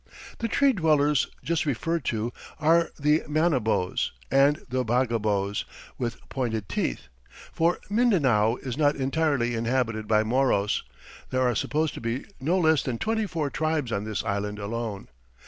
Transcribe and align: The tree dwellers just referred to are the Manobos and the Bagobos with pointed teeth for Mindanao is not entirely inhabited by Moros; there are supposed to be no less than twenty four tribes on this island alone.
The 0.39 0.47
tree 0.47 0.73
dwellers 0.73 1.27
just 1.43 1.67
referred 1.67 2.05
to 2.05 2.33
are 2.59 2.89
the 2.99 3.21
Manobos 3.27 4.11
and 4.31 4.65
the 4.67 4.83
Bagobos 4.83 5.63
with 5.99 6.17
pointed 6.27 6.67
teeth 6.67 7.01
for 7.53 7.77
Mindanao 7.87 8.55
is 8.55 8.79
not 8.79 8.95
entirely 8.95 9.53
inhabited 9.53 10.07
by 10.07 10.23
Moros; 10.23 10.81
there 11.29 11.43
are 11.43 11.53
supposed 11.53 11.93
to 11.93 12.01
be 12.01 12.25
no 12.39 12.57
less 12.57 12.81
than 12.81 12.97
twenty 12.97 13.27
four 13.27 13.51
tribes 13.51 13.91
on 13.91 14.03
this 14.03 14.23
island 14.23 14.57
alone. 14.57 15.07